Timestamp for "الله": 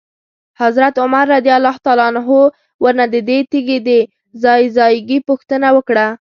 1.57-1.75